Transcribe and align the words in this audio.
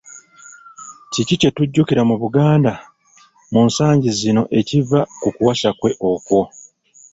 Kiki 1.11 1.35
kye 1.41 1.49
tujjukira 1.55 2.01
mu 2.09 2.15
Buganda 2.21 2.71
mu 3.51 3.61
nsangi 3.67 4.09
zino 4.19 4.43
ekiva 4.59 4.99
ku 5.21 5.29
kuwasa 5.35 5.69
kwe 5.79 5.91
okwo? 6.11 6.41